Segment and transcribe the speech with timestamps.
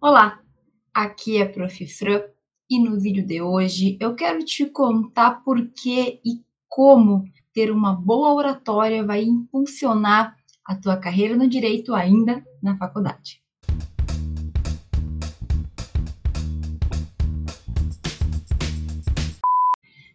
[0.00, 0.40] Olá,
[0.94, 1.84] aqui é a Prof.
[1.88, 2.22] Fran
[2.70, 7.96] e no vídeo de hoje eu quero te contar por que e como ter uma
[7.96, 13.42] boa oratória vai impulsionar a tua carreira no direito ainda na faculdade.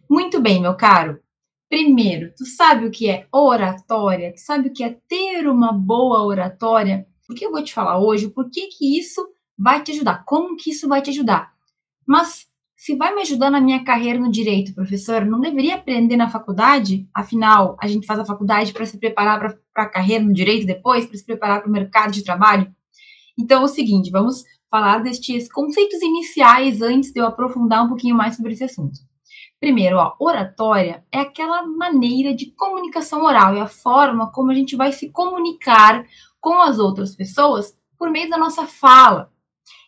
[0.08, 1.20] Muito bem, meu caro.
[1.68, 4.32] Primeiro, tu sabe o que é oratória?
[4.32, 7.06] Tu sabe o que é ter uma boa oratória?
[7.26, 10.70] Porque eu vou te falar hoje por que que isso vai te ajudar, como que
[10.70, 11.52] isso vai te ajudar.
[12.06, 16.28] Mas se vai me ajudar na minha carreira no direito, professor, não deveria aprender na
[16.28, 17.08] faculdade?
[17.14, 19.38] Afinal, a gente faz a faculdade para se preparar
[19.72, 22.70] para a carreira no direito depois, para se preparar para o mercado de trabalho?
[23.38, 28.16] Então é o seguinte, vamos falar destes conceitos iniciais antes de eu aprofundar um pouquinho
[28.16, 28.98] mais sobre esse assunto.
[29.60, 34.76] Primeiro, ó, oratória é aquela maneira de comunicação oral, é a forma como a gente
[34.76, 36.04] vai se comunicar
[36.38, 39.32] com as outras pessoas por meio da nossa fala.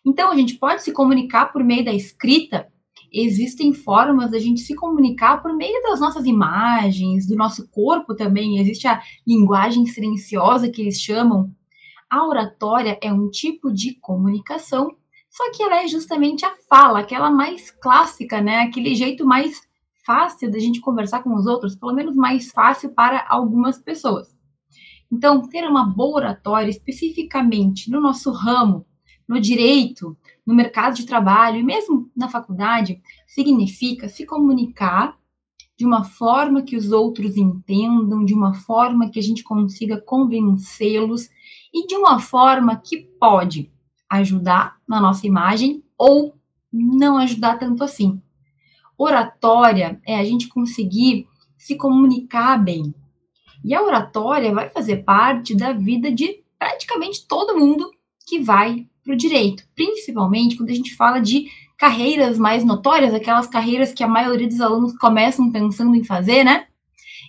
[0.05, 2.69] Então, a gente pode se comunicar por meio da escrita.
[3.13, 8.59] Existem formas da gente se comunicar por meio das nossas imagens, do nosso corpo também.
[8.59, 11.51] Existe a linguagem silenciosa que eles chamam.
[12.09, 14.97] A oratória é um tipo de comunicação,
[15.29, 18.61] só que ela é justamente a fala, aquela mais clássica, né?
[18.61, 19.61] Aquele jeito mais
[20.05, 24.35] fácil da gente conversar com os outros, pelo menos mais fácil para algumas pessoas.
[25.11, 28.87] Então, ter uma boa oratória, especificamente no nosso ramo,
[29.29, 35.19] no direito, no mercado de trabalho e mesmo na faculdade, significa se comunicar
[35.77, 41.29] de uma forma que os outros entendam, de uma forma que a gente consiga convencê-los
[41.73, 43.71] e de uma forma que pode
[44.09, 46.35] ajudar na nossa imagem ou
[46.73, 48.21] não ajudar tanto assim.
[48.97, 52.95] Oratória é a gente conseguir se comunicar bem.
[53.63, 57.91] E a oratória vai fazer parte da vida de praticamente todo mundo
[58.27, 61.47] que vai para o direito, principalmente quando a gente fala de
[61.79, 66.67] carreiras mais notórias, aquelas carreiras que a maioria dos alunos começam pensando em fazer, né?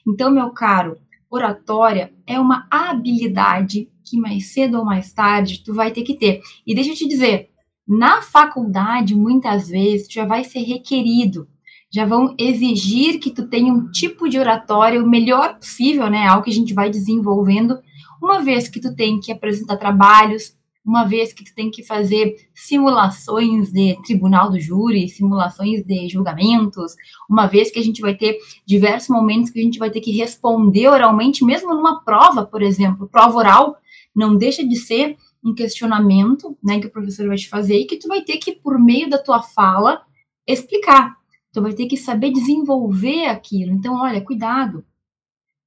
[0.07, 0.97] Então, meu caro,
[1.29, 6.41] oratória é uma habilidade que mais cedo ou mais tarde tu vai ter que ter.
[6.65, 7.49] E deixa eu te dizer,
[7.87, 11.47] na faculdade, muitas vezes, tu já vai ser requerido,
[11.93, 16.25] já vão exigir que tu tenha um tipo de oratória o melhor possível, né?
[16.25, 17.79] Algo que a gente vai desenvolvendo,
[18.21, 20.56] uma vez que tu tem que apresentar trabalhos,
[20.87, 26.95] uma vez que tu tem que fazer simulações de tribunal do júri, simulações de julgamentos,
[27.29, 30.11] uma vez que a gente vai ter diversos momentos que a gente vai ter que
[30.11, 33.77] responder oralmente, mesmo numa prova, por exemplo, prova oral,
[34.15, 37.97] não deixa de ser um questionamento, né, que o professor vai te fazer e que
[37.97, 40.01] tu vai ter que, por meio da tua fala,
[40.47, 41.17] explicar.
[41.51, 43.73] Tu vai ter que saber desenvolver aquilo.
[43.73, 44.85] Então, olha, cuidado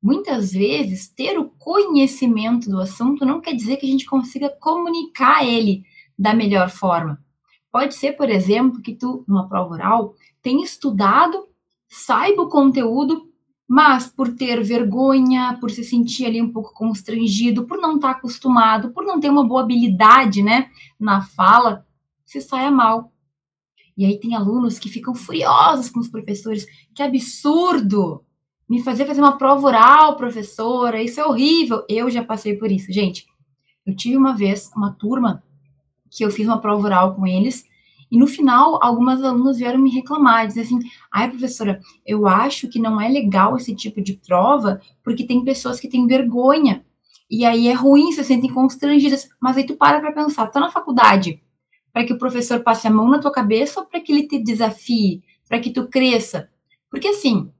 [0.03, 5.45] muitas vezes, ter o conhecimento do assunto não quer dizer que a gente consiga comunicar
[5.45, 5.85] ele
[6.19, 7.23] da melhor forma.
[7.71, 11.49] Pode ser, por exemplo, que tu, numa prova oral, tenha estudado,
[11.89, 13.29] saiba o conteúdo,
[13.69, 18.91] mas por ter vergonha, por se sentir ali um pouco constrangido, por não estar acostumado,
[18.91, 20.69] por não ter uma boa habilidade, né,
[20.99, 21.87] na fala,
[22.25, 23.13] se saia mal.
[23.97, 26.67] E aí tem alunos que ficam furiosos com os professores.
[26.95, 28.25] Que absurdo!
[28.71, 31.85] Me fazer fazer uma prova oral, professora, isso é horrível.
[31.89, 33.27] Eu já passei por isso, gente.
[33.85, 35.43] Eu tive uma vez uma turma
[36.09, 37.67] que eu fiz uma prova oral com eles
[38.09, 40.79] e no final algumas alunas vieram me reclamar, dizer assim:
[41.13, 45.81] "Ai, professora, eu acho que não é legal esse tipo de prova, porque tem pessoas
[45.81, 46.85] que têm vergonha.
[47.29, 49.29] E aí é ruim, se sentem constrangidas.
[49.41, 51.43] Mas aí tu para para pensar, tá na faculdade
[51.93, 54.39] para que o professor passe a mão na tua cabeça ou para que ele te
[54.39, 56.49] desafie, para que tu cresça?
[56.89, 57.51] Porque assim,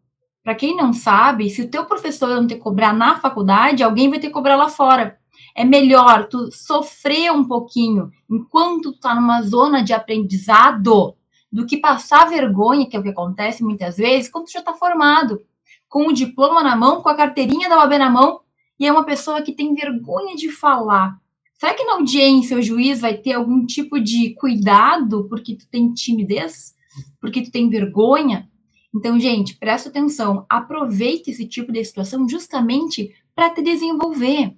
[0.43, 4.19] para quem não sabe, se o teu professor não te cobrar na faculdade, alguém vai
[4.19, 5.19] te cobrar lá fora.
[5.55, 11.15] É melhor tu sofrer um pouquinho enquanto tu tá numa zona de aprendizado
[11.53, 14.73] do que passar vergonha, que é o que acontece muitas vezes, quando tu já está
[14.73, 15.43] formado,
[15.89, 18.41] com o diploma na mão, com a carteirinha da OAB na mão,
[18.79, 21.19] e é uma pessoa que tem vergonha de falar.
[21.55, 25.93] Será que na audiência o juiz vai ter algum tipo de cuidado porque tu tem
[25.93, 26.75] timidez?
[27.21, 28.49] Porque tu tem vergonha?
[28.95, 34.57] Então, gente, presta atenção, aproveite esse tipo de situação justamente para te desenvolver.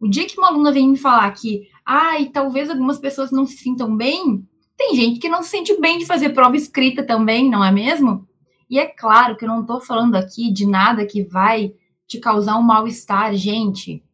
[0.00, 3.46] O dia que uma aluna vem me falar que, ai, ah, talvez algumas pessoas não
[3.46, 4.46] se sintam bem,
[4.76, 8.26] tem gente que não se sente bem de fazer prova escrita também, não é mesmo?
[8.70, 11.74] E é claro que eu não estou falando aqui de nada que vai
[12.06, 14.04] te causar um mal-estar, gente.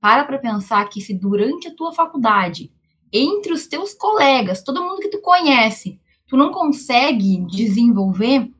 [0.00, 2.70] Para para pensar que se durante a tua faculdade,
[3.12, 8.50] entre os teus colegas, todo mundo que tu conhece, tu não consegue desenvolver,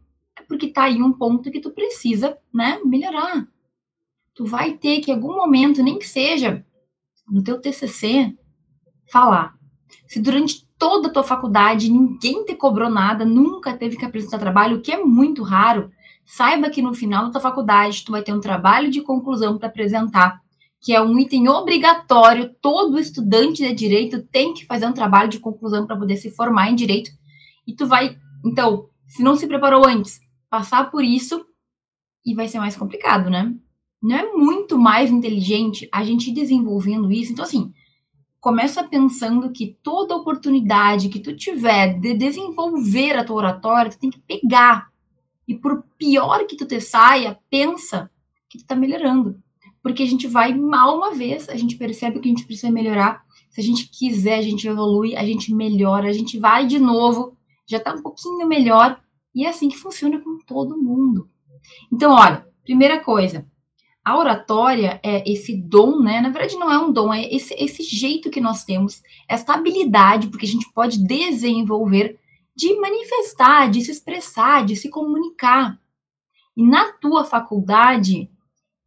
[0.51, 3.47] porque tá aí um ponto que tu precisa, né, melhorar.
[4.35, 6.67] Tu vai ter que, em algum momento, nem que seja
[7.31, 8.37] no teu TCC,
[9.09, 9.55] falar.
[10.09, 14.79] Se durante toda a tua faculdade ninguém te cobrou nada, nunca teve que apresentar trabalho,
[14.79, 15.93] o que é muito raro,
[16.27, 19.69] saiba que no final da tua faculdade tu vai ter um trabalho de conclusão para
[19.69, 20.41] apresentar,
[20.81, 25.39] que é um item obrigatório, todo estudante de direito tem que fazer um trabalho de
[25.39, 27.13] conclusão para poder se formar em direito.
[27.65, 30.21] E tu vai, então, se não se preparou antes,
[30.51, 31.47] passar por isso
[32.27, 33.55] e vai ser mais complicado, né?
[34.03, 37.33] Não é muito mais inteligente a gente ir desenvolvendo isso?
[37.33, 37.73] Então, assim,
[38.41, 44.11] começa pensando que toda oportunidade que tu tiver de desenvolver a tua oratória, tu tem
[44.11, 44.91] que pegar.
[45.47, 48.11] E por pior que tu te saia, pensa
[48.49, 49.41] que tu tá melhorando.
[49.83, 53.23] Porque a gente vai mal uma vez, a gente percebe que a gente precisa melhorar.
[53.51, 57.37] Se a gente quiser, a gente evolui, a gente melhora, a gente vai de novo,
[57.67, 59.01] já tá um pouquinho melhor.
[59.35, 61.29] E é assim que funciona com todo mundo.
[61.93, 63.47] Então, olha, primeira coisa,
[64.05, 66.21] a oratória é esse dom, né?
[66.21, 70.29] Na verdade, não é um dom, é esse, esse jeito que nós temos, essa habilidade,
[70.29, 72.19] porque a gente pode desenvolver
[72.57, 75.79] de manifestar, de se expressar, de se comunicar.
[76.57, 78.31] E na tua faculdade,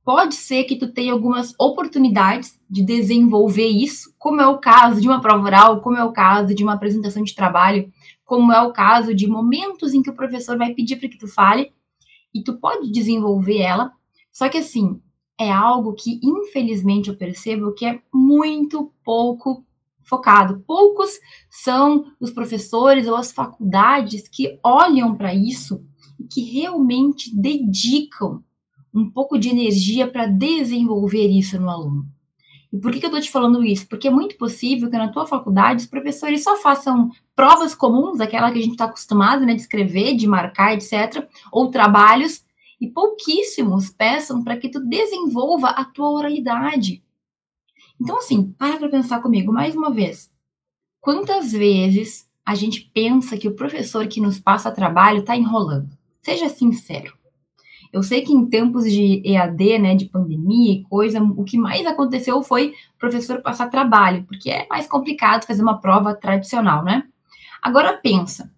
[0.03, 5.07] pode ser que tu tenha algumas oportunidades de desenvolver isso, como é o caso de
[5.07, 7.91] uma prova oral, como é o caso de uma apresentação de trabalho,
[8.25, 11.27] como é o caso de momentos em que o professor vai pedir para que tu
[11.27, 11.71] fale,
[12.33, 13.93] e tu pode desenvolver ela
[14.33, 14.99] só que assim,
[15.39, 19.63] é algo que infelizmente eu percebo que é muito pouco
[20.01, 20.63] focado.
[20.65, 21.11] Poucos
[21.49, 25.85] são os professores ou as faculdades que olham para isso
[26.19, 28.43] e que realmente dedicam
[28.91, 32.12] um pouco de energia para desenvolver isso no aluno.
[32.73, 33.87] E por que, que eu estou te falando isso?
[33.87, 38.51] Porque é muito possível que na tua faculdade os professores só façam provas comuns, aquela
[38.51, 42.43] que a gente está acostumado né, de escrever, de marcar, etc., ou trabalhos
[42.81, 47.03] e pouquíssimos peçam para que tu desenvolva a tua oralidade.
[48.01, 50.31] Então, assim, para para pensar comigo mais uma vez.
[50.99, 55.95] Quantas vezes a gente pensa que o professor que nos passa trabalho está enrolando?
[56.19, 57.15] Seja sincero.
[57.93, 61.85] Eu sei que em tempos de EAD, né, de pandemia e coisa, o que mais
[61.85, 67.03] aconteceu foi o professor passar trabalho, porque é mais complicado fazer uma prova tradicional, né?
[67.61, 68.51] Agora pensa,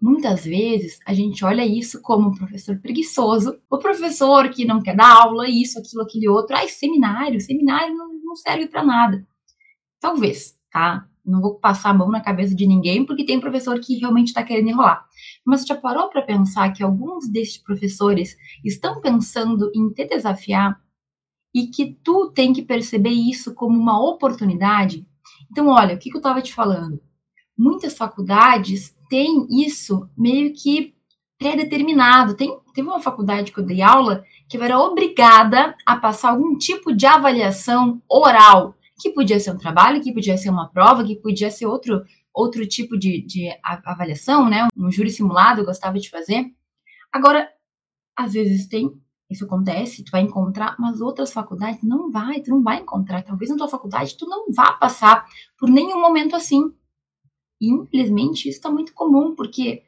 [0.00, 4.96] Muitas vezes a gente olha isso como um professor preguiçoso, o professor que não quer
[4.96, 6.56] dar aula, isso, aquilo, aquele outro.
[6.56, 9.26] Ai, seminário, seminário não, não serve para nada.
[10.00, 11.06] Talvez, tá?
[11.24, 14.42] Não vou passar a mão na cabeça de ninguém, porque tem professor que realmente está
[14.42, 15.04] querendo enrolar.
[15.44, 20.80] Mas já parou para pensar que alguns destes professores estão pensando em te desafiar
[21.54, 25.06] e que tu tem que perceber isso como uma oportunidade?
[25.50, 27.00] Então, olha, o que, que eu estava te falando?
[27.56, 30.94] Muitas faculdades tem isso meio que
[31.38, 32.34] pré-determinado.
[32.34, 36.56] Tem, teve uma faculdade que eu dei aula que eu era obrigada a passar algum
[36.56, 41.16] tipo de avaliação oral, que podia ser um trabalho, que podia ser uma prova, que
[41.16, 42.02] podia ser outro,
[42.32, 44.68] outro tipo de, de avaliação, né?
[44.76, 46.46] Um júri simulado eu gostava de fazer.
[47.12, 47.48] Agora,
[48.16, 48.90] às vezes tem,
[49.30, 53.22] isso acontece, tu vai encontrar, mas outras faculdades não vai, tu não vai encontrar.
[53.22, 55.24] Talvez na tua faculdade tu não vá passar
[55.58, 56.72] por nenhum momento assim.
[57.60, 59.82] E, infelizmente, isso está muito comum, porque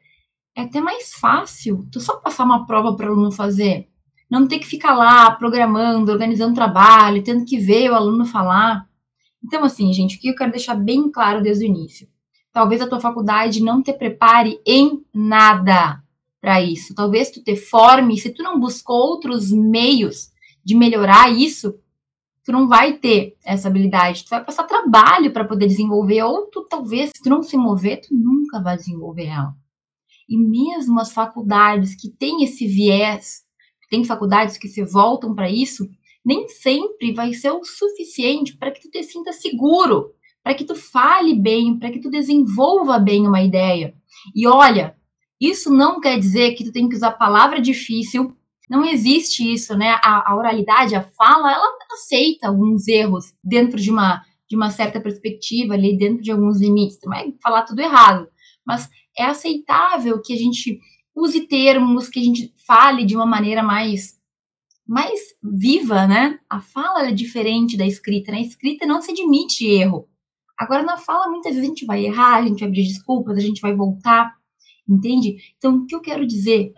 [0.55, 3.89] é até mais fácil tu só passar uma prova para o aluno fazer.
[4.29, 8.87] Não ter que ficar lá programando, organizando trabalho, tendo que ver o aluno falar.
[9.43, 12.07] Então, assim, gente, o que eu quero deixar bem claro desde o início?
[12.51, 16.01] Talvez a tua faculdade não te prepare em nada
[16.39, 16.93] para isso.
[16.93, 20.31] Talvez tu te forme, se tu não buscou outros meios
[20.63, 21.79] de melhorar isso,
[22.45, 26.65] tu não vai ter essa habilidade, tu vai passar trabalho para poder desenvolver, ou tu
[26.69, 29.55] talvez, se tu não se mover, tu nunca vai desenvolver ela.
[30.27, 33.43] E mesmo as faculdades que têm esse viés,
[33.89, 35.89] tem faculdades que se voltam para isso,
[36.25, 40.11] nem sempre vai ser o suficiente para que tu te sinta seguro,
[40.43, 43.93] para que tu fale bem, para que tu desenvolva bem uma ideia.
[44.35, 44.95] E olha,
[45.39, 48.35] isso não quer dizer que tu tem que usar palavra difícil
[48.69, 49.99] não existe isso, né?
[50.03, 55.01] A, a, oralidade, a fala, ela aceita alguns erros dentro de uma, de uma certa
[55.01, 56.97] perspectiva ali, dentro de alguns limites.
[57.03, 58.27] Não é falar tudo errado,
[58.65, 60.79] mas é aceitável que a gente
[61.15, 64.13] use termos, que a gente fale de uma maneira mais
[64.87, 66.39] mais viva, né?
[66.49, 68.31] A fala é diferente da escrita.
[68.31, 70.07] Na escrita não se admite erro.
[70.57, 73.41] Agora, na fala, muitas vezes a gente vai errar, a gente vai pedir desculpas, a
[73.41, 74.33] gente vai voltar,
[74.87, 75.37] entende?
[75.57, 76.73] Então, o que eu quero dizer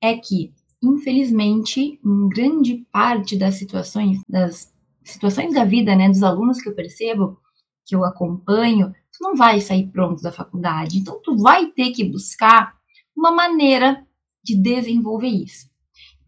[0.00, 4.72] é que infelizmente, em grande parte das situações, das
[5.04, 7.38] situações da vida, né, dos alunos que eu percebo,
[7.84, 10.98] que eu acompanho, tu não vai sair pronto da faculdade.
[10.98, 12.74] Então, tu vai ter que buscar
[13.16, 14.06] uma maneira
[14.44, 15.68] de desenvolver isso.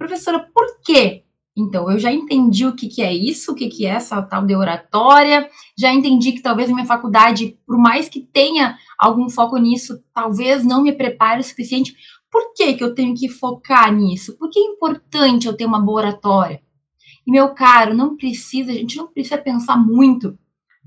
[0.01, 3.85] Professora, por que, Então, eu já entendi o que, que é isso, o que, que
[3.85, 8.79] é essa tal de oratória, já entendi que talvez minha faculdade, por mais que tenha
[8.99, 11.95] algum foco nisso, talvez não me prepare o suficiente.
[12.31, 14.39] Por que, que eu tenho que focar nisso?
[14.39, 16.63] Por que é importante eu ter uma boa oratória?
[17.27, 20.39] E, meu caro, não precisa, a gente não precisa pensar muito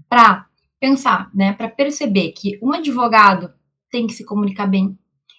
[0.09, 0.47] para
[0.79, 3.53] pensar, né, para perceber que um advogado
[3.91, 4.97] tem que se comunicar bem.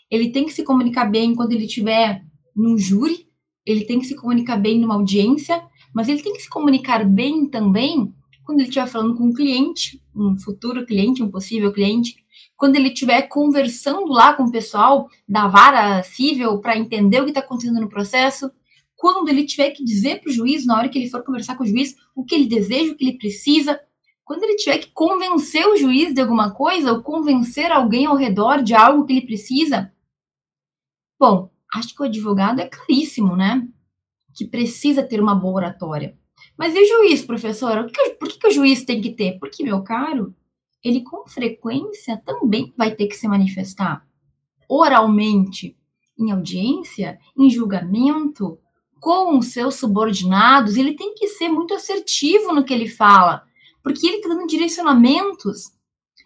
[0.08, 2.22] Ele tem que se comunicar bem quando ele estiver
[2.54, 3.23] num júri,
[3.64, 5.62] ele tem que se comunicar bem numa audiência,
[5.94, 8.12] mas ele tem que se comunicar bem também
[8.44, 12.16] quando ele estiver falando com um cliente, um futuro cliente, um possível cliente,
[12.56, 17.30] quando ele estiver conversando lá com o pessoal da vara civil para entender o que
[17.30, 18.50] está acontecendo no processo,
[18.94, 21.64] quando ele tiver que dizer para o juiz, na hora que ele for conversar com
[21.64, 23.80] o juiz, o que ele deseja, o que ele precisa,
[24.24, 28.62] quando ele tiver que convencer o juiz de alguma coisa ou convencer alguém ao redor
[28.62, 29.92] de algo que ele precisa,
[31.18, 33.66] bom, acho que o advogado é claríssimo, né?
[34.34, 36.16] Que precisa ter uma boa oratória.
[36.56, 37.86] Mas e o juiz, professora?
[38.18, 39.38] Por que, que o juiz tem que ter?
[39.38, 40.34] Porque, meu caro,
[40.82, 44.06] ele com frequência também vai ter que se manifestar
[44.68, 45.76] oralmente
[46.18, 48.58] em audiência, em julgamento,
[49.00, 53.44] com os seus subordinados, ele tem que ser muito assertivo no que ele fala
[53.84, 55.70] porque ele está dando direcionamentos.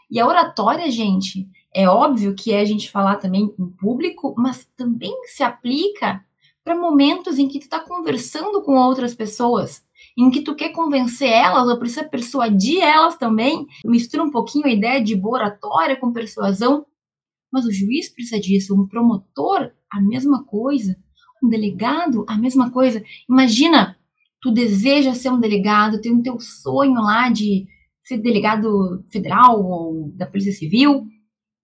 [0.09, 4.65] E a oratória, gente, é óbvio que é a gente falar também em público, mas
[4.77, 6.25] também se aplica
[6.65, 9.83] para momentos em que tu está conversando com outras pessoas,
[10.17, 13.67] em que tu quer convencer elas ou precisa persuadir elas também.
[13.85, 16.85] Mistura um pouquinho a ideia de boa oratória com persuasão,
[17.51, 20.97] mas o juiz precisa disso, um promotor, a mesma coisa,
[21.43, 23.03] um delegado, a mesma coisa.
[23.29, 23.97] Imagina
[24.41, 27.67] tu deseja ser um delegado, tem o teu sonho lá de
[28.03, 31.07] ser delegado federal ou da Polícia Civil,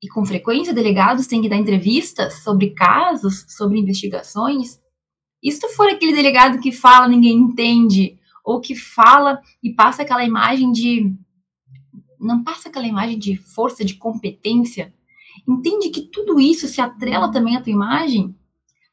[0.04, 4.78] e com frequência delegados têm que dar entrevistas sobre casos, sobre investigações.
[5.42, 10.02] E se tu for aquele delegado que fala, ninguém entende, ou que fala e passa
[10.02, 11.11] aquela imagem de.
[12.20, 14.92] Não passa aquela imagem de força, de competência.
[15.49, 18.37] Entende que tudo isso se atrela também à tua imagem?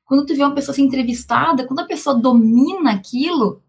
[0.06, 3.62] Quando tu vê uma pessoa ser entrevistada, quando a pessoa domina aquilo,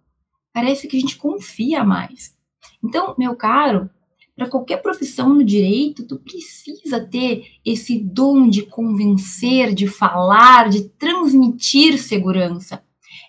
[0.53, 2.37] parece que a gente confia mais.
[2.85, 3.91] Então, meu caro,
[4.37, 10.89] para qualquer profissão no direito, tu precisa ter esse dom de convencer, de falar, de
[10.89, 12.83] transmitir segurança.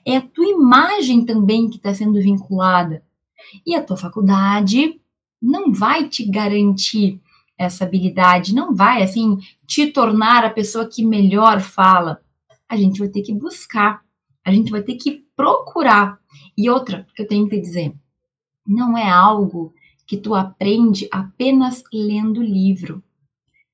[0.05, 3.03] É a tua imagem também que está sendo vinculada.
[3.65, 4.99] E a tua faculdade
[5.41, 7.21] não vai te garantir
[7.57, 12.21] essa habilidade, não vai, assim, te tornar a pessoa que melhor fala.
[12.67, 14.01] A gente vai ter que buscar,
[14.43, 16.17] a gente vai ter que procurar.
[16.57, 17.93] E outra que eu tenho que dizer,
[18.65, 19.73] não é algo
[20.13, 23.01] que tu aprende apenas lendo livro.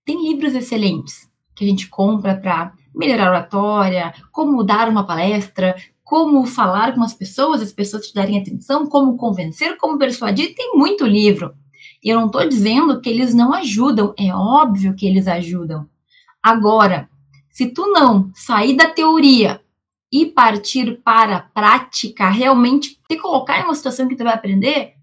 [0.05, 5.75] Tem livros excelentes que a gente compra para melhorar a oratória, como dar uma palestra,
[6.01, 10.71] como falar com as pessoas, as pessoas te darem atenção, como convencer, como persuadir, tem
[10.75, 11.53] muito livro.
[12.01, 15.89] E eu não estou dizendo que eles não ajudam, é óbvio que eles ajudam.
[16.41, 17.09] Agora,
[17.49, 19.59] se tu não sair da teoria
[20.09, 24.93] e partir para a prática, realmente te colocar em uma situação que tu vai aprender,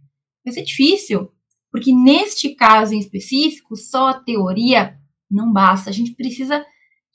[0.47, 1.31] vai ser difícil.
[1.71, 4.99] Porque neste caso em específico, só a teoria
[5.31, 5.91] não basta.
[5.91, 6.65] A gente precisa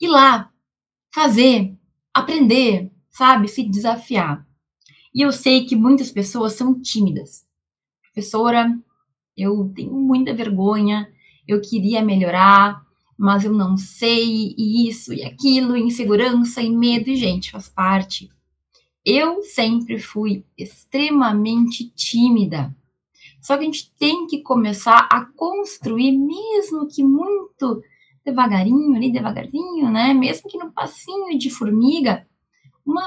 [0.00, 0.50] ir lá,
[1.12, 1.74] fazer,
[2.12, 3.48] aprender, sabe?
[3.48, 4.46] Se desafiar.
[5.14, 7.46] E eu sei que muitas pessoas são tímidas.
[8.02, 8.78] Professora,
[9.36, 11.10] eu tenho muita vergonha,
[11.48, 12.82] eu queria melhorar,
[13.16, 18.30] mas eu não sei, e isso e aquilo, insegurança e medo, e gente, faz parte.
[19.04, 22.74] Eu sempre fui extremamente tímida.
[23.42, 27.82] Só que a gente tem que começar a construir, mesmo que muito
[28.24, 30.14] devagarinho, ali devagarzinho, né?
[30.14, 32.24] Mesmo que no passinho de formiga,
[32.86, 33.02] uma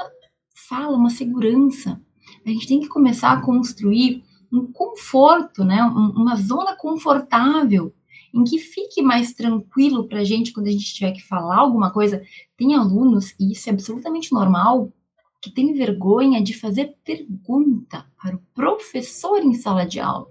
[0.68, 1.98] fala, uma segurança.
[2.44, 5.82] A gente tem que começar a construir um conforto, né?
[5.82, 7.94] Uma zona confortável
[8.34, 11.90] em que fique mais tranquilo para a gente quando a gente tiver que falar alguma
[11.90, 12.22] coisa.
[12.58, 14.92] Tem alunos, e isso é absolutamente normal,
[15.40, 20.28] que tem vergonha de fazer pergunta para o professor em sala de aula,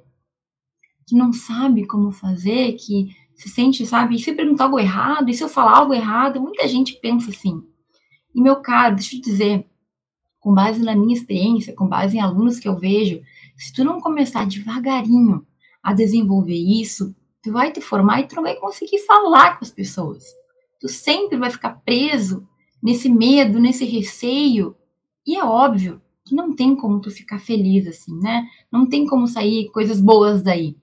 [1.07, 5.29] que não sabe como fazer, que se sente, sabe, e se eu perguntar algo errado,
[5.29, 7.63] e se eu falar algo errado, muita gente pensa assim.
[8.33, 9.65] E meu caro, deixa eu dizer,
[10.39, 13.21] com base na minha experiência, com base em alunos que eu vejo,
[13.57, 15.45] se tu não começar devagarinho
[15.81, 19.69] a desenvolver isso, Tu vai te formar e tu não vai conseguir falar com as
[19.69, 20.23] pessoas.
[20.81, 22.43] Tu sempre vai ficar preso
[22.81, 24.75] nesse medo, nesse receio.
[25.25, 28.47] E é óbvio que não tem como tu ficar feliz assim, né?
[28.71, 30.75] Não tem como sair coisas boas daí.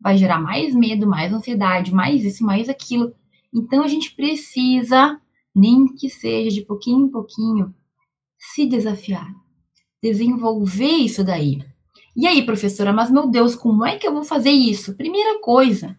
[0.00, 3.14] Vai gerar mais medo, mais ansiedade, mais isso, mais aquilo.
[3.52, 5.20] Então a gente precisa,
[5.54, 7.74] nem que seja de pouquinho em pouquinho,
[8.38, 9.28] se desafiar.
[10.02, 11.64] desenvolver isso daí.
[12.14, 14.96] E aí, professora, mas meu Deus, como é que eu vou fazer isso?
[14.96, 15.98] Primeira coisa,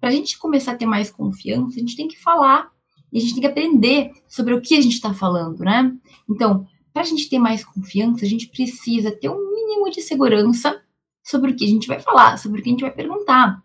[0.00, 2.70] para a gente começar a ter mais confiança, a gente tem que falar
[3.12, 5.92] e a gente tem que aprender sobre o que a gente está falando, né?
[6.30, 10.80] Então, para a gente ter mais confiança, a gente precisa ter um mínimo de segurança
[11.22, 13.62] sobre o que a gente vai falar, sobre o que a gente vai perguntar.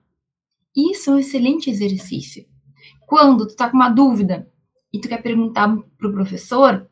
[0.76, 2.46] Isso é um excelente exercício.
[3.08, 4.52] Quando tu tá com uma dúvida
[4.92, 6.86] e tu quer perguntar pro professor,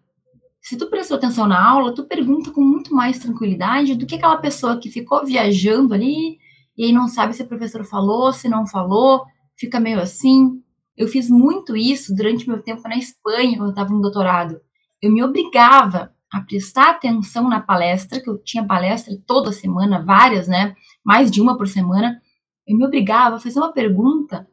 [0.62, 4.38] se tu prestou atenção na aula, tu pergunta com muito mais tranquilidade do que aquela
[4.38, 6.38] pessoa que ficou viajando ali
[6.78, 9.26] e aí não sabe se o professor falou, se não falou,
[9.58, 10.64] fica meio assim.
[10.96, 14.62] Eu fiz muito isso durante meu tempo na Espanha, quando eu estava no doutorado.
[15.02, 20.48] Eu me obrigava a prestar atenção na palestra, que eu tinha palestra toda semana, várias,
[20.48, 20.76] né?
[21.04, 22.22] Mais de uma por semana.
[22.68, 24.48] Eu me obrigava a fazer uma pergunta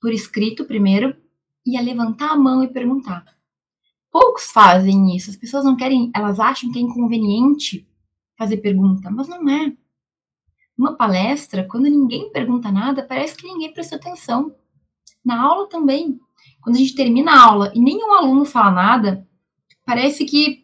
[0.00, 1.16] por escrito primeiro
[1.64, 3.24] e a levantar a mão e perguntar.
[4.10, 5.30] Poucos fazem isso.
[5.30, 7.88] As pessoas não querem, elas acham que é inconveniente
[8.36, 9.72] fazer pergunta, mas não é.
[10.76, 14.54] Uma palestra, quando ninguém pergunta nada, parece que ninguém prestou atenção.
[15.24, 16.20] Na aula também.
[16.60, 19.28] Quando a gente termina a aula e nenhum aluno fala nada,
[19.84, 20.61] parece que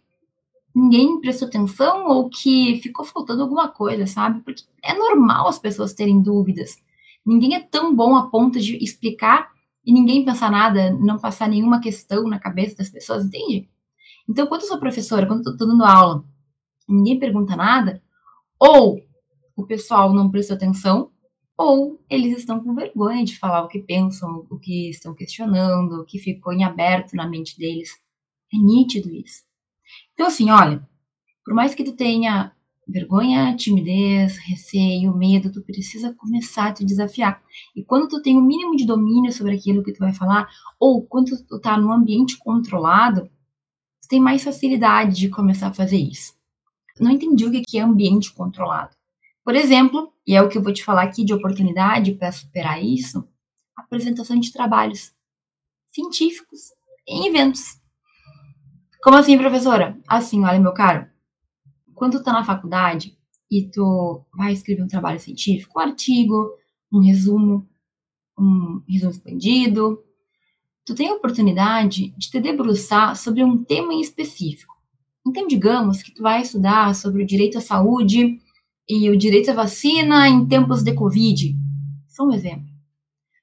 [0.75, 4.41] ninguém prestou atenção ou que ficou faltando alguma coisa, sabe?
[4.43, 6.83] Porque é normal as pessoas terem dúvidas.
[7.25, 9.51] Ninguém é tão bom a ponto de explicar
[9.85, 13.69] e ninguém pensar nada, não passar nenhuma questão na cabeça das pessoas, entende?
[14.29, 16.25] Então, quando eu sou professora, quando eu tô dando aula,
[16.87, 18.03] ninguém pergunta nada,
[18.59, 19.01] ou
[19.57, 21.11] o pessoal não prestou atenção,
[21.57, 26.05] ou eles estão com vergonha de falar o que pensam, o que estão questionando, o
[26.05, 27.91] que ficou em aberto na mente deles.
[28.53, 29.48] É nítido isso.
[30.15, 30.87] Então, assim, olha,
[31.45, 32.53] por mais que tu tenha
[32.89, 37.43] vergonha, timidez, receio, medo, tu precisa começar a te desafiar.
[37.77, 40.49] E quando tu tem o um mínimo de domínio sobre aquilo que tu vai falar,
[40.81, 43.31] ou quando tu tá num ambiente controlado,
[44.01, 46.35] tu tem mais facilidade de começar a fazer isso.
[46.99, 48.97] Não entendi o que é ambiente controlado.
[49.45, 52.83] Por exemplo, e é o que eu vou te falar aqui de oportunidade para superar
[52.83, 53.27] isso,
[53.77, 55.13] apresentação de trabalhos
[55.87, 56.73] científicos
[57.07, 57.79] em eventos.
[59.09, 59.97] Como assim, professora?
[60.07, 61.07] Assim, olha, meu caro,
[61.95, 63.17] quando tu tá na faculdade
[63.51, 66.51] e tu vai escrever um trabalho científico, um artigo,
[66.93, 67.67] um resumo,
[68.39, 70.05] um resumo expandido,
[70.85, 74.75] tu tem a oportunidade de te debruçar sobre um tema em específico.
[75.27, 78.39] Então, digamos que tu vai estudar sobre o direito à saúde
[78.87, 81.57] e o direito à vacina em tempos de Covid.
[82.09, 82.69] Só um exemplo.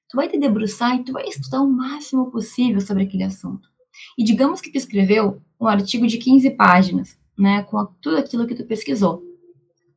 [0.08, 3.68] Tu vai te debruçar e tu vai estudar o máximo possível sobre aquele assunto.
[4.16, 8.54] E digamos que tu escreveu um artigo de 15 páginas, né, com tudo aquilo que
[8.54, 9.22] tu pesquisou.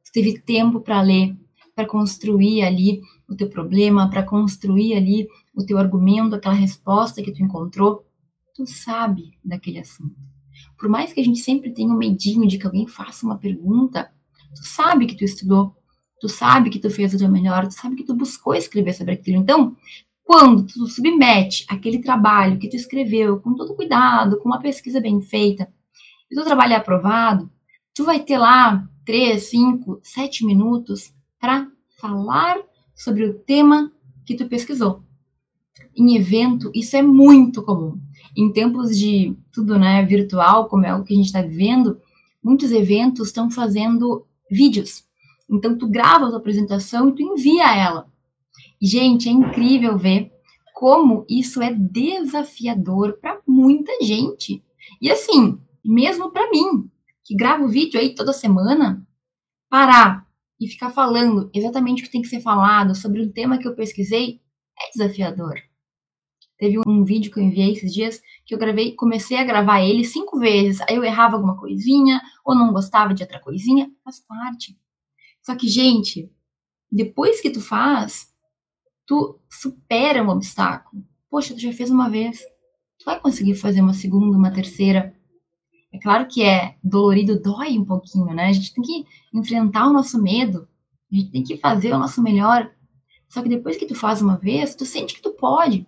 [0.06, 1.36] Tu teve tempo para ler,
[1.76, 7.32] para construir ali o teu problema, para construir ali o teu argumento, aquela resposta que
[7.32, 8.06] tu encontrou.
[8.56, 10.16] Tu sabe daquele assunto.
[10.78, 14.12] Por mais que a gente sempre tenha um medinho de que alguém faça uma pergunta,
[14.56, 15.76] tu sabe que tu estudou,
[16.20, 19.14] tu sabe que tu fez o teu melhor, tu sabe que tu buscou escrever sobre
[19.14, 19.38] aquilo.
[19.38, 19.76] Então,
[20.30, 25.20] quando tu submete aquele trabalho que tu escreveu com todo cuidado, com uma pesquisa bem
[25.20, 25.68] feita,
[26.30, 27.50] e tu trabalho é aprovado,
[27.96, 31.68] tu vai ter lá 3, 5, 7 minutos para
[32.00, 32.60] falar
[32.94, 33.92] sobre o tema
[34.24, 35.02] que tu pesquisou.
[35.98, 38.00] Em evento, isso é muito comum.
[38.38, 42.00] Em tempos de tudo né, virtual, como é o que a gente está vivendo,
[42.44, 45.04] muitos eventos estão fazendo vídeos.
[45.50, 48.09] Então, tu grava a tua apresentação e tu envia ela.
[48.82, 50.32] Gente, é incrível ver
[50.74, 54.64] como isso é desafiador para muita gente.
[55.02, 56.90] E assim, mesmo para mim,
[57.26, 59.06] que gravo vídeo aí toda semana,
[59.70, 60.26] parar
[60.60, 63.76] e ficar falando exatamente o que tem que ser falado sobre um tema que eu
[63.76, 64.42] pesquisei
[64.80, 65.56] é desafiador.
[66.58, 70.04] Teve um vídeo que eu enviei esses dias que eu gravei, comecei a gravar ele
[70.04, 70.82] cinco vezes.
[70.82, 74.78] Aí eu errava alguma coisinha ou não gostava de outra coisinha, faz parte.
[75.42, 76.30] Só que, gente,
[76.92, 78.28] depois que tu faz,
[79.10, 81.04] tu supera um obstáculo.
[81.32, 82.42] Poxa, tu já fez uma vez.
[83.00, 85.16] Tu vai conseguir fazer uma segunda, uma terceira.
[85.92, 88.46] É claro que é dolorido, dói um pouquinho, né?
[88.46, 90.68] A gente tem que enfrentar o nosso medo.
[91.12, 92.72] A gente tem que fazer o nosso melhor.
[93.28, 95.88] Só que depois que tu faz uma vez, tu sente que tu pode.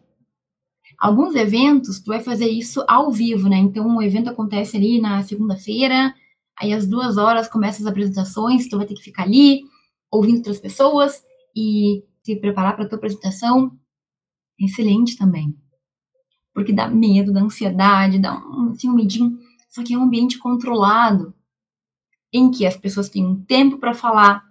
[0.97, 3.57] Alguns eventos, tu vai fazer isso ao vivo, né?
[3.57, 6.13] Então, o evento acontece ali na segunda-feira,
[6.59, 9.61] aí às duas horas começam as apresentações, tu vai ter que ficar ali,
[10.11, 11.23] ouvindo outras pessoas,
[11.55, 13.77] e se preparar para a tua apresentação
[14.59, 15.55] é excelente também.
[16.53, 19.37] Porque dá medo, dá ansiedade, dá um, assim, um medinho.
[19.69, 21.33] Só que é um ambiente controlado,
[22.31, 24.43] em que as pessoas têm um tempo para falar,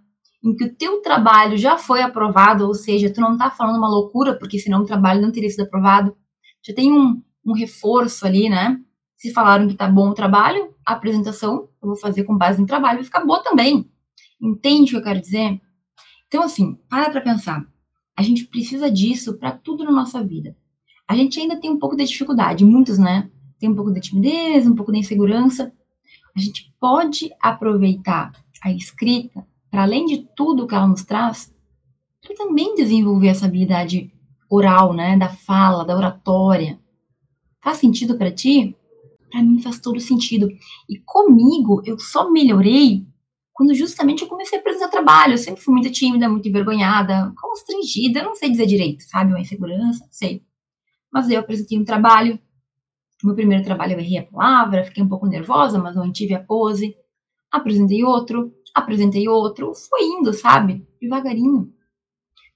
[0.42, 3.88] em que o teu trabalho já foi aprovado, ou seja, tu não está falando uma
[3.88, 6.16] loucura, porque senão o trabalho não teria sido aprovado.
[6.66, 8.80] Já tem um, um reforço ali, né?
[9.16, 12.66] Se falaram que tá bom o trabalho, a apresentação, eu vou fazer com base no
[12.66, 13.90] trabalho, vai ficar boa também.
[14.40, 15.60] Entende o que eu quero dizer?
[16.30, 17.66] Então, assim, para para pensar.
[18.16, 20.56] A gente precisa disso para tudo na nossa vida.
[21.08, 23.28] A gente ainda tem um pouco de dificuldade, muitos, né?
[23.58, 25.72] Tem um pouco de timidez, um pouco de insegurança.
[26.36, 28.30] A gente pode aproveitar
[28.62, 31.52] a escrita, para além de tudo que ela nos traz,
[32.20, 34.12] para também desenvolver essa habilidade
[34.48, 35.16] oral, né?
[35.16, 36.78] Da fala, da oratória.
[37.60, 38.76] Faz sentido para ti?
[39.32, 40.48] Para mim faz todo sentido.
[40.88, 43.04] E comigo, eu só melhorei
[43.60, 45.34] quando justamente eu comecei a apresentar trabalho.
[45.34, 49.32] Eu sempre fui muito tímida, muito envergonhada, constrangida, não sei dizer direito, sabe?
[49.32, 50.42] Uma insegurança, não sei.
[51.12, 52.40] Mas eu apresentei um trabalho.
[53.22, 56.42] Meu primeiro trabalho eu errei a palavra, fiquei um pouco nervosa, mas não tive a
[56.42, 56.96] pose.
[57.52, 60.82] Apresentei outro, apresentei outro, fui indo, sabe?
[60.98, 61.70] Devagarinho.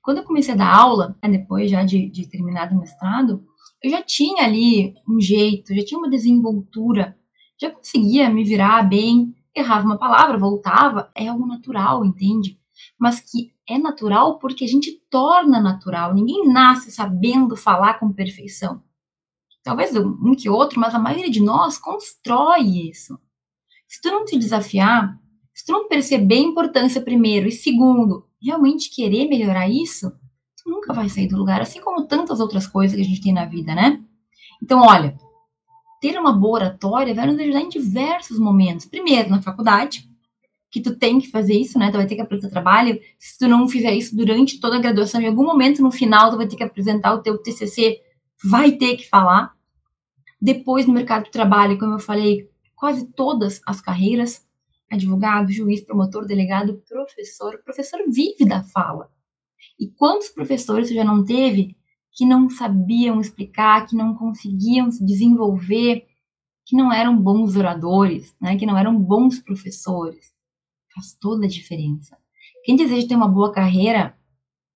[0.01, 3.45] Quando eu comecei a dar aula, né, depois já de, de terminado o mestrado,
[3.83, 7.15] eu já tinha ali um jeito, já tinha uma desenvoltura,
[7.61, 12.59] já conseguia me virar bem, errava uma palavra, voltava, é algo natural, entende?
[12.99, 16.15] Mas que é natural porque a gente torna natural.
[16.15, 18.83] Ninguém nasce sabendo falar com perfeição.
[19.63, 23.19] Talvez um que outro, mas a maioria de nós constrói isso.
[23.89, 25.19] Se tu não te desafiar,
[25.55, 30.11] se tu não perceber a importância primeiro e segundo, realmente querer melhorar isso,
[30.63, 33.33] tu nunca vai sair do lugar, assim como tantas outras coisas que a gente tem
[33.33, 34.03] na vida, né?
[34.63, 35.17] Então, olha,
[36.05, 38.85] ter uma boa oratória vai nos ajudar em diversos momentos.
[38.85, 40.07] Primeiro, na faculdade,
[40.71, 41.91] que tu tem que fazer isso, né?
[41.91, 43.01] Tu vai ter que apresentar trabalho.
[43.19, 46.37] Se tu não fizer isso durante toda a graduação, em algum momento no final tu
[46.37, 48.03] vai ter que apresentar o teu TCC,
[48.45, 49.55] vai ter que falar.
[50.39, 54.47] Depois no mercado de trabalho, como eu falei, quase todas as carreiras,
[54.91, 59.09] advogado, juiz, promotor, delegado, professor, o professor vive da fala.
[59.81, 61.75] E quantos professores você já não teve
[62.15, 66.07] que não sabiam explicar, que não conseguiam se desenvolver,
[66.65, 70.33] que não eram bons oradores, né, que não eram bons professores.
[70.95, 72.17] Faz toda a diferença.
[72.65, 74.17] Quem deseja ter uma boa carreira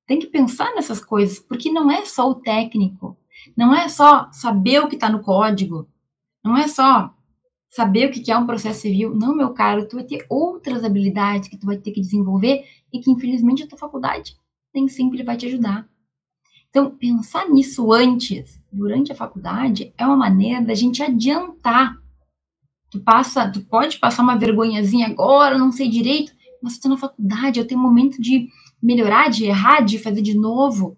[0.07, 3.17] tem que pensar nessas coisas, porque não é só o técnico,
[3.57, 5.89] não é só saber o que está no código,
[6.45, 7.15] não é só
[7.71, 9.15] saber o que é um processo civil.
[9.15, 13.01] Não, meu caro, tu vai ter outras habilidades que tu vai ter que desenvolver e
[13.01, 14.37] que, infelizmente, a tua faculdade
[14.75, 15.89] nem sempre vai te ajudar.
[16.79, 22.01] Então, pensar nisso antes, durante a faculdade, é uma maneira da gente adiantar.
[22.89, 26.97] Tu passa, tu pode passar uma vergonhazinha agora, não sei direito, mas tu tá na
[26.97, 28.49] faculdade, eu tenho um momento de
[28.81, 30.97] melhorar, de errar, de fazer de novo.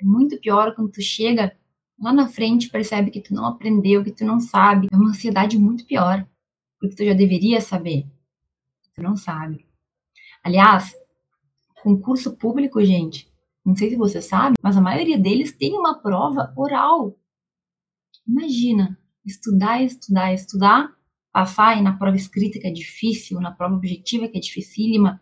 [0.00, 1.56] É muito pior quando tu chega
[2.02, 4.88] lá na frente percebe que tu não aprendeu, que tu não sabe.
[4.90, 6.26] É uma ansiedade muito pior,
[6.80, 8.04] porque tu já deveria saber.
[8.96, 9.64] Tu não sabe.
[10.42, 10.92] Aliás,
[11.84, 13.29] concurso público, gente,
[13.64, 17.16] não sei se você sabe, mas a maioria deles tem uma prova oral.
[18.26, 20.96] Imagina, estudar, estudar, estudar,
[21.32, 25.20] passar aí na prova escrita que é difícil, na prova objetiva que é dificílima,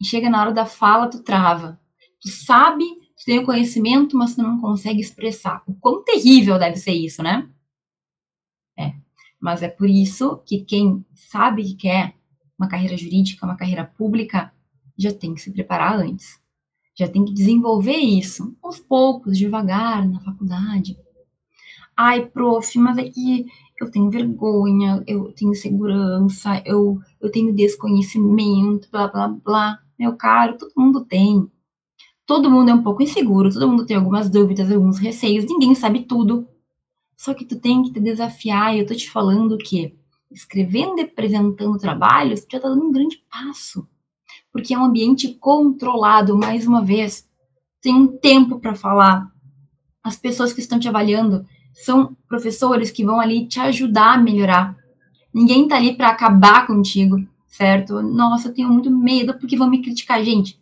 [0.00, 1.80] e chega na hora da fala, tu trava.
[2.20, 2.84] Tu sabe,
[3.16, 5.62] tu tem o conhecimento, mas tu não consegue expressar.
[5.66, 7.48] O quão terrível deve ser isso, né?
[8.78, 8.94] É.
[9.40, 12.14] Mas é por isso que quem sabe que quer
[12.58, 14.52] uma carreira jurídica, uma carreira pública,
[14.96, 16.43] já tem que se preparar antes
[16.96, 20.96] já tem que desenvolver isso aos poucos, devagar, na faculdade.
[21.96, 23.46] Ai, prof, mas é que
[23.80, 29.78] eu tenho vergonha, eu tenho segurança, eu, eu tenho desconhecimento, blá, blá, blá.
[29.98, 31.50] Meu caro, todo mundo tem.
[32.26, 36.04] Todo mundo é um pouco inseguro, todo mundo tem algumas dúvidas, alguns receios, ninguém sabe
[36.04, 36.48] tudo.
[37.16, 39.96] Só que tu tem que te desafiar, e eu tô te falando que
[40.30, 43.86] escrevendo e apresentando trabalhos, tu já tá dando um grande passo
[44.54, 47.28] porque é um ambiente controlado, mais uma vez.
[47.82, 49.28] Tem um tempo para falar.
[50.00, 54.76] As pessoas que estão te avaliando são professores que vão ali te ajudar a melhorar.
[55.34, 57.16] Ninguém tá ali para acabar contigo,
[57.48, 58.00] certo?
[58.00, 60.56] Nossa, eu tenho muito medo porque vão me criticar, gente.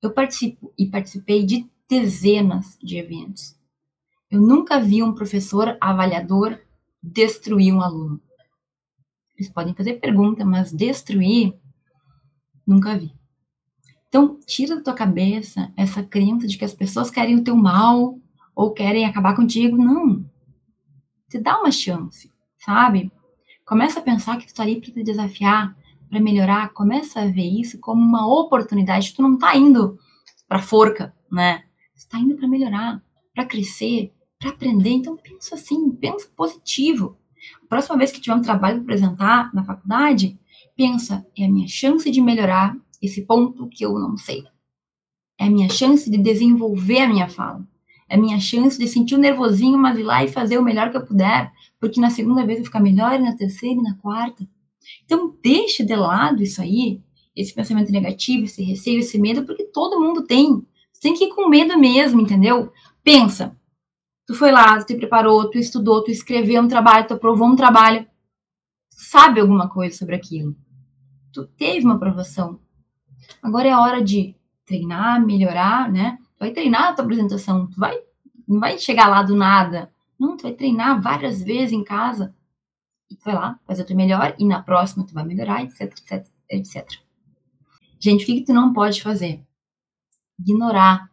[0.00, 3.56] Eu participo e participei de dezenas de eventos.
[4.30, 6.60] Eu nunca vi um professor avaliador
[7.02, 8.20] destruir um aluno.
[9.36, 11.54] Eles podem fazer pergunta, mas destruir
[12.66, 13.15] Nunca vi.
[14.16, 18.18] Então, tira da tua cabeça essa crença de que as pessoas querem o teu mal
[18.54, 19.76] ou querem acabar contigo.
[19.76, 20.24] Não.
[21.28, 23.12] Te dá uma chance, sabe?
[23.66, 25.76] Começa a pensar que tu tá ali para te desafiar,
[26.08, 26.72] para melhorar.
[26.72, 29.12] Começa a ver isso como uma oportunidade.
[29.12, 29.98] Tu não tá indo
[30.48, 31.64] para forca, né?
[31.94, 33.02] Tu tá indo para melhorar,
[33.34, 34.92] para crescer, para aprender.
[34.92, 37.18] Então pensa assim, pensa positivo.
[37.64, 40.40] A próxima vez que tiver um trabalho para apresentar na faculdade,
[40.74, 44.44] pensa, é a minha chance de melhorar esse ponto que eu não sei.
[45.38, 47.66] É a minha chance de desenvolver a minha fala.
[48.08, 50.62] É a minha chance de sentir o um nervosinho, mas ir lá e fazer o
[50.62, 53.82] melhor que eu puder, porque na segunda vez eu ficar melhor, e na terceira e
[53.82, 54.46] na quarta.
[55.04, 57.02] Então, deixa de lado isso aí,
[57.34, 60.64] esse pensamento negativo, esse receio, esse medo, porque todo mundo tem.
[60.92, 62.72] Você tem que ir com medo mesmo, entendeu?
[63.02, 63.56] Pensa.
[64.26, 67.56] Tu foi lá, tu te preparou, tu estudou, tu escreveu um trabalho, tu aprovou um
[67.56, 68.06] trabalho.
[68.90, 70.56] Sabe alguma coisa sobre aquilo.
[71.32, 72.58] Tu teve uma aprovação.
[73.42, 74.34] Agora é a hora de
[74.64, 76.18] treinar, melhorar, né?
[76.36, 77.96] Tu vai treinar a tua apresentação, tu vai,
[78.46, 79.92] não vai chegar lá do nada.
[80.18, 82.34] Não, tu vai treinar várias vezes em casa.
[83.10, 85.82] E tu vai lá, fazer o teu melhor, e na próxima tu vai melhorar, etc,
[85.82, 86.88] etc, etc.
[88.00, 89.40] Gente, o que, que tu não pode fazer?
[90.38, 91.10] Ignorar.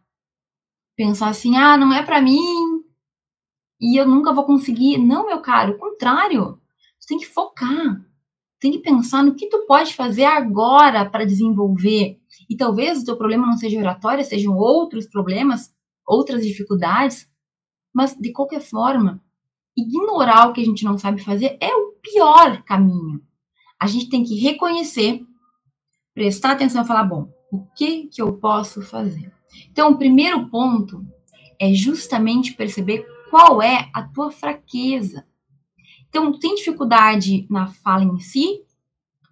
[0.95, 2.83] Pensar assim, ah, não é para mim,
[3.83, 4.97] e eu nunca vou conseguir.
[4.97, 6.57] Não, meu caro, o contrário.
[7.01, 8.01] Tu tem que focar.
[8.63, 12.17] Tem que pensar no que tu pode fazer agora para desenvolver.
[12.49, 15.75] E talvez o teu problema não seja oratória, sejam outros problemas,
[16.07, 17.29] outras dificuldades.
[17.93, 19.21] Mas, de qualquer forma,
[19.75, 23.21] ignorar o que a gente não sabe fazer é o pior caminho.
[23.77, 25.21] A gente tem que reconhecer
[26.13, 29.29] prestar atenção e falar, bom, o que que eu posso fazer?
[29.71, 31.05] Então, o primeiro ponto
[31.59, 35.27] é justamente perceber qual é a tua fraqueza.
[36.13, 38.61] Então, tu tem dificuldade na fala em si?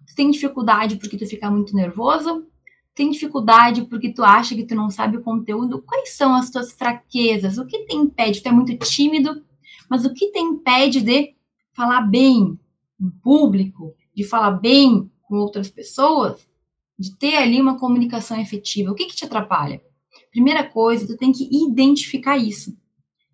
[0.04, 2.44] Tu tem dificuldade porque tu fica muito nervoso?
[2.92, 5.80] Tem dificuldade porque tu acha que tu não sabe o conteúdo?
[5.80, 7.56] Quais são as tuas fraquezas?
[7.56, 8.42] O que te impede?
[8.42, 9.44] Tu é muito tímido,
[9.88, 11.36] mas o que te impede de
[11.72, 12.58] falar bem
[13.00, 16.46] em público, de falar bem com outras pessoas?
[17.02, 18.92] de ter ali uma comunicação efetiva.
[18.92, 19.82] O que, que te atrapalha?
[20.30, 22.76] Primeira coisa, tu tem que identificar isso.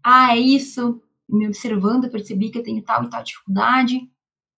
[0.02, 1.00] Ah, é isso.
[1.29, 4.11] Me observando, eu percebi que eu tenho tal e tal dificuldade.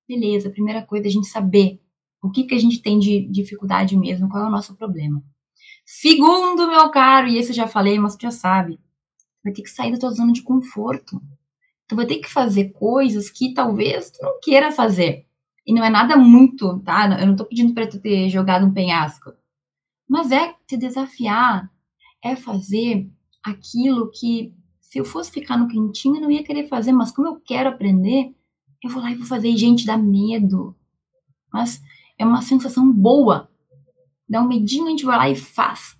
[0.09, 1.81] Beleza, primeira coisa é a gente saber
[2.23, 5.23] o que, que a gente tem de dificuldade mesmo, qual é o nosso problema.
[5.85, 8.79] Segundo, meu caro, e esse eu já falei, mas tu já sabe,
[9.43, 11.21] vai ter que sair da tua zona de conforto.
[11.89, 15.27] Tu vai ter que fazer coisas que talvez tu não queira fazer.
[15.67, 17.19] E não é nada muito, tá?
[17.21, 19.33] Eu não tô pedindo para tu ter jogado um penhasco.
[20.09, 21.71] Mas é te desafiar,
[22.23, 23.11] é fazer
[23.43, 24.55] aquilo que
[24.91, 27.69] se eu fosse ficar no quentinho eu não ia querer fazer, mas como eu quero
[27.69, 28.35] aprender,
[28.83, 29.49] eu vou lá e vou fazer.
[29.49, 30.75] E, gente, dá medo.
[31.53, 31.81] Mas
[32.19, 33.49] é uma sensação boa.
[34.29, 35.97] Dá um medinho, a gente vai lá e faz.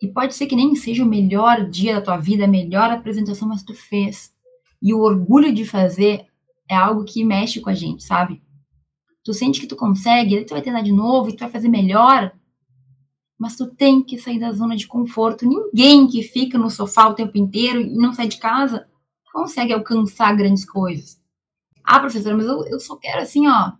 [0.00, 3.46] E pode ser que nem seja o melhor dia da tua vida, a melhor apresentação,
[3.46, 4.32] mas tu fez.
[4.80, 6.26] E o orgulho de fazer
[6.66, 8.42] é algo que mexe com a gente, sabe?
[9.24, 12.30] tu sente que tu consegue, tu vai tentar de novo e tu vai fazer melhor.
[13.44, 15.46] Mas tu tem que sair da zona de conforto.
[15.46, 18.88] Ninguém que fica no sofá o tempo inteiro e não sai de casa
[19.30, 21.20] consegue alcançar grandes coisas.
[21.84, 23.72] Ah, professora, mas eu, eu só quero assim, ó,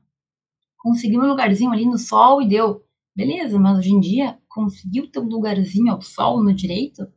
[0.76, 2.84] conseguir um lugarzinho ali no sol e deu.
[3.16, 7.10] Beleza, mas hoje em dia, conseguir o teu lugarzinho ao sol no direito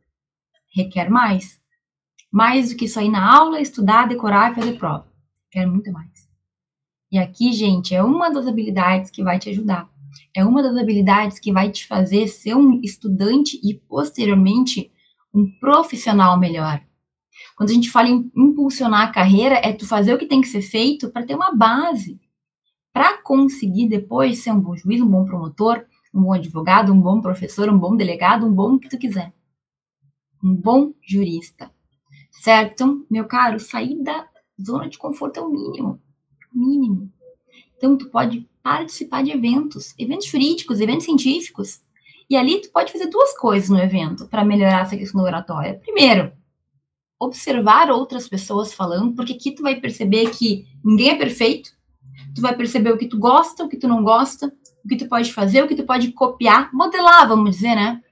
[0.74, 1.60] requer mais.
[2.32, 5.06] Mais do que só ir na aula, estudar, decorar e fazer prova.
[5.50, 6.26] Quer muito mais.
[7.12, 9.86] E aqui, gente, é uma das habilidades que vai te ajudar.
[10.34, 14.90] É uma das habilidades que vai te fazer ser um estudante e, posteriormente,
[15.34, 16.82] um profissional melhor.
[17.56, 20.48] Quando a gente fala em impulsionar a carreira, é tu fazer o que tem que
[20.48, 22.20] ser feito para ter uma base.
[22.92, 27.20] Para conseguir depois ser um bom juiz, um bom promotor, um bom advogado, um bom
[27.20, 29.32] professor, um bom delegado, um bom que tu quiser.
[30.42, 31.70] Um bom jurista.
[32.30, 32.72] Certo?
[32.72, 34.26] Então, meu caro, sair da
[34.60, 36.00] zona de conforto é o mínimo
[36.52, 37.10] mínimo.
[37.78, 41.80] Então, tu pode participar de eventos, eventos jurídicos, eventos científicos.
[42.28, 45.80] E ali tu pode fazer duas coisas no evento para melhorar essa questão oratória.
[45.82, 46.30] Primeiro,
[47.18, 51.70] observar outras pessoas falando, porque aqui tu vai perceber que ninguém é perfeito.
[52.34, 54.52] Tu vai perceber o que tu gosta, o que tu não gosta,
[54.84, 58.02] o que tu pode fazer, o que tu pode copiar, modelar, vamos dizer, né?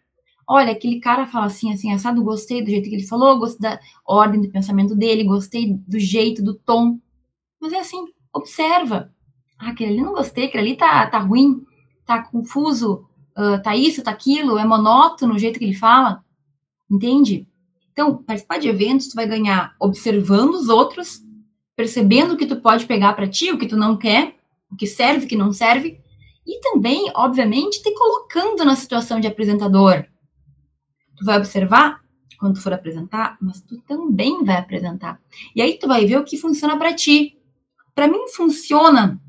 [0.48, 3.81] Olha, aquele cara fala assim, assim, assado, gostei do jeito que ele falou, gostei da
[4.07, 6.98] ordem de pensamento dele, gostei do jeito, do tom.
[7.61, 9.12] Mas é assim, observa.
[9.59, 11.64] Ah, aquele ali não gostei, aquele ali tá, tá ruim,
[12.05, 16.25] tá confuso, uh, tá isso, tá aquilo, é monótono o jeito que ele fala.
[16.90, 17.49] Entende?
[17.92, 21.23] Então, participar de eventos, tu vai ganhar observando os outros,
[21.75, 24.37] percebendo o que tu pode pegar para ti, o que tu não quer,
[24.71, 25.99] o que serve, o que não serve,
[26.47, 30.07] e também, obviamente, te colocando na situação de apresentador.
[31.16, 32.01] Tu vai observar
[32.38, 35.21] quando for apresentar, mas tu também vai apresentar.
[35.55, 37.38] E aí tu vai ver o que funciona para ti.
[37.95, 39.21] Para mim funciona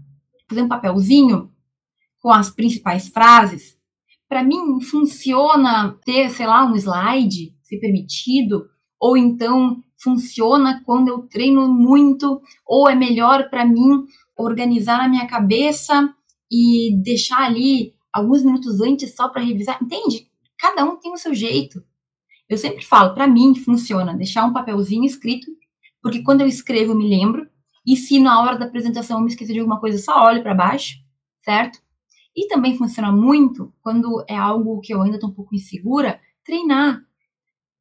[0.48, 1.52] fazer um papelzinho
[2.20, 3.78] com as principais frases.
[4.28, 8.68] Para mim funciona ter, sei lá, um slide, se permitido,
[9.00, 14.06] ou então funciona quando eu treino muito, ou é melhor para mim
[14.38, 16.14] organizar na minha cabeça
[16.52, 19.82] e deixar ali alguns minutos antes só para revisar.
[19.82, 20.28] Entende?
[20.60, 21.84] Cada um tem o seu jeito.
[22.50, 25.48] Eu sempre falo, para mim funciona deixar um papelzinho escrito,
[26.02, 27.48] porque quando eu escrevo eu me lembro,
[27.88, 30.54] e se na hora da apresentação eu me esquecer de alguma coisa, só olho para
[30.54, 30.98] baixo,
[31.40, 31.80] certo?
[32.36, 37.02] E também funciona muito quando é algo que eu ainda estou um pouco insegura, treinar.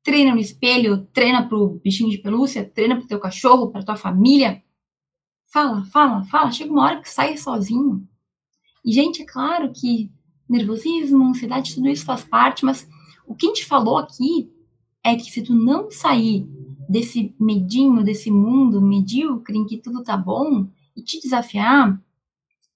[0.04, 4.62] Treina no espelho, treina pro bichinho de pelúcia, treina pro teu cachorro, pra tua família.
[5.48, 6.52] Fala, fala, fala.
[6.52, 8.08] Chega uma hora que sai sozinho.
[8.84, 10.12] E, gente, é claro que
[10.48, 12.88] nervosismo, ansiedade, tudo isso faz parte, mas
[13.26, 14.48] o que a gente falou aqui
[15.02, 16.48] é que se tu não sair
[16.88, 21.96] desse medinho, desse mundo medíocre em que tudo tá bom e te desafiar,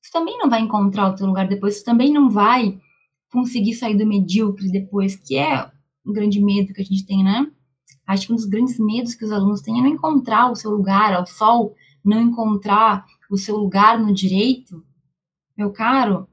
[0.03, 2.81] tu também não vai encontrar o teu lugar depois, tu também não vai
[3.31, 5.71] conseguir sair do medíocre depois, que é
[6.05, 7.51] um grande medo que a gente tem, né?
[8.07, 10.71] Acho que um dos grandes medos que os alunos têm é não encontrar o seu
[10.73, 14.85] lugar ao sol, não encontrar o seu lugar no direito.
[15.57, 16.27] Meu caro,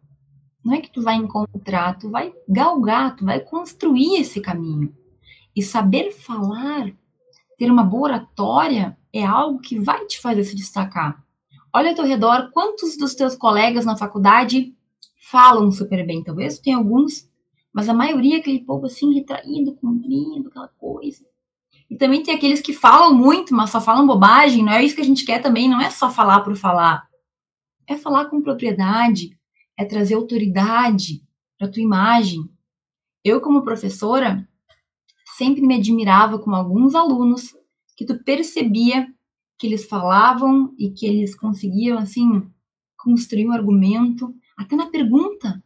[0.63, 4.93] não é que tu vai encontrar, tu vai galgar, tu vai construir esse caminho.
[5.55, 6.91] E saber falar,
[7.57, 11.23] ter uma boa oratória, é algo que vai te fazer se destacar.
[11.73, 14.73] Olha ao teu redor, quantos dos teus colegas na faculdade
[15.29, 16.23] falam super bem?
[16.23, 17.29] Talvez tem alguns,
[17.73, 21.25] mas a maioria é aquele povo assim, retraído, cumprindo, aquela coisa.
[21.89, 24.63] E também tem aqueles que falam muito, mas só falam bobagem.
[24.63, 27.07] Não é isso que a gente quer também, não é só falar por falar.
[27.87, 29.37] É falar com propriedade,
[29.77, 31.23] é trazer autoridade
[31.57, 32.41] para tua imagem.
[33.23, 34.47] Eu, como professora,
[35.37, 37.55] sempre me admirava com alguns alunos
[37.95, 39.07] que tu percebia
[39.57, 42.43] que eles falavam e que eles conseguiam, assim,
[42.97, 45.63] construir um argumento, até na pergunta.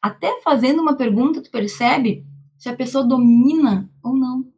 [0.00, 2.24] Até fazendo uma pergunta, tu percebe
[2.56, 4.52] se a pessoa domina ou não.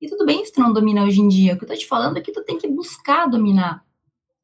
[0.00, 1.54] E tudo bem se tu não domina hoje em dia.
[1.54, 3.82] O que eu tô te falando é que tu tem que buscar dominar.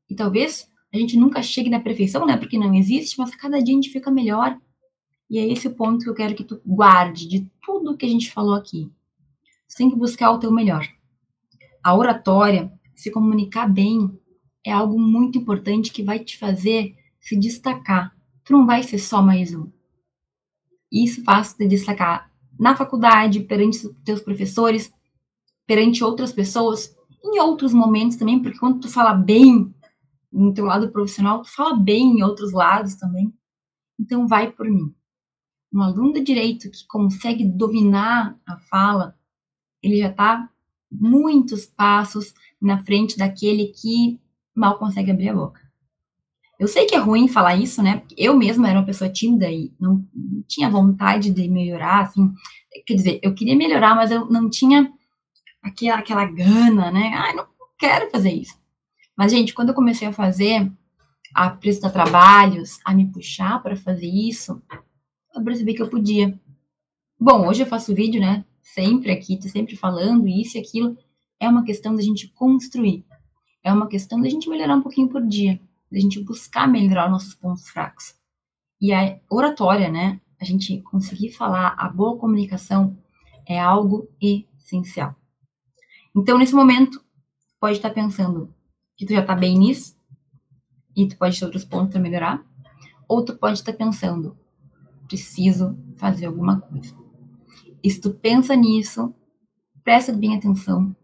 [0.09, 2.39] E talvez a gente nunca chegue na perfeição, né?
[2.39, 4.59] Porque não existe, mas cada dia a gente fica melhor.
[5.29, 8.09] E é esse o ponto que eu quero que tu guarde de tudo que a
[8.09, 8.91] gente falou aqui.
[9.73, 10.87] Você tem que buscar o teu melhor.
[11.83, 14.21] A oratória se comunicar bem
[14.63, 18.15] é algo muito importante que vai te fazer se destacar.
[18.45, 19.73] Tu não vai ser só mais um.
[20.93, 22.31] Isso faz te destacar
[22.61, 24.93] na faculdade, perante os teus professores,
[25.67, 29.75] perante outras pessoas, em outros momentos também, porque quando tu fala bem
[30.31, 33.33] no teu lado profissional, tu fala bem em outros lados também.
[33.99, 34.95] Então vai por mim.
[35.73, 39.17] Um aluno de direito que consegue dominar a fala,
[39.83, 40.49] ele já está
[40.91, 44.21] muitos passos na frente daquele que
[44.55, 45.61] mal consegue abrir a boca.
[46.59, 48.03] Eu sei que é ruim falar isso, né?
[48.17, 50.07] Eu mesma era uma pessoa tímida e não,
[50.47, 52.33] tinha vontade de melhorar, assim.
[52.87, 54.93] Quer dizer, eu queria melhorar, mas eu não tinha
[55.61, 57.11] aquela, aquela gana, né?
[57.15, 58.57] Ai, não quero fazer isso.
[59.17, 60.71] Mas, gente, quando eu comecei a fazer,
[61.35, 64.63] a apresentar trabalhos, a me puxar para fazer isso,
[65.35, 66.39] eu percebi que eu podia.
[67.19, 68.45] Bom, hoje eu faço vídeo, né?
[68.63, 70.97] Sempre aqui, tô sempre falando isso e aquilo,
[71.39, 73.05] é uma questão da gente construir.
[73.63, 77.13] É uma questão da gente melhorar um pouquinho por dia, da gente buscar melhorar os
[77.13, 78.15] nossos pontos fracos.
[78.81, 80.21] E a oratória, né?
[80.41, 82.97] A gente conseguir falar, a boa comunicação
[83.47, 85.15] é algo essencial.
[86.15, 87.03] Então, nesse momento,
[87.61, 88.53] pode estar pensando
[88.97, 89.97] que tu já está bem nisso
[90.97, 92.45] e tu pode ter outros pontos para melhorar,
[93.09, 94.37] ou tu pode estar pensando,
[95.07, 97.02] preciso fazer alguma coisa.
[97.83, 99.15] E se tu pensa nisso,
[99.83, 100.95] presta bem atenção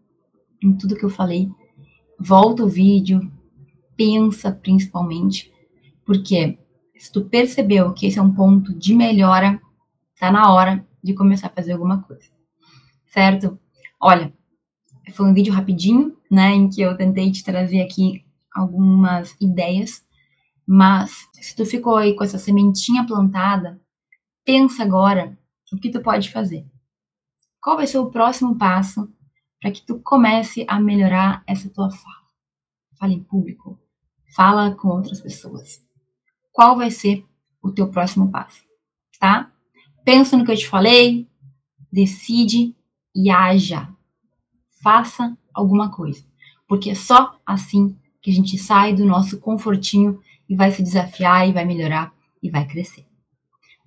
[0.61, 1.49] em tudo que eu falei,
[2.19, 3.31] volta o vídeo,
[3.95, 5.51] pensa principalmente,
[6.05, 6.57] porque
[6.97, 9.61] se tu percebeu que esse é um ponto de melhora,
[10.19, 12.29] tá na hora de começar a fazer alguma coisa.
[13.05, 13.57] Certo?
[13.99, 14.33] Olha,
[15.13, 20.05] foi um vídeo rapidinho, né, em que eu tentei te trazer aqui algumas ideias,
[20.67, 23.81] mas se tu ficou aí com essa sementinha plantada,
[24.45, 25.38] pensa agora
[25.71, 26.65] o que tu pode fazer?
[27.61, 29.11] Qual vai ser o próximo passo
[29.61, 32.27] para que tu comece a melhorar essa tua fala?
[32.97, 33.79] Fala em público,
[34.35, 35.85] fala com outras pessoas.
[36.51, 37.25] Qual vai ser
[37.61, 38.63] o teu próximo passo,
[39.19, 39.51] tá?
[40.03, 41.27] Pensa no que eu te falei,
[41.91, 42.75] decide
[43.15, 43.93] e haja.
[44.81, 46.23] Faça alguma coisa,
[46.67, 51.47] porque é só assim que a gente sai do nosso confortinho e vai se desafiar
[51.47, 53.05] e vai melhorar e vai crescer.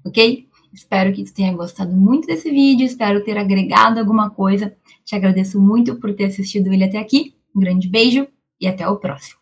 [0.04, 0.48] OK?
[0.72, 4.74] Espero que tu tenha gostado muito desse vídeo, espero ter agregado alguma coisa.
[5.04, 7.34] Te agradeço muito por ter assistido ele até aqui.
[7.54, 8.26] Um grande beijo
[8.60, 9.41] e até o próximo.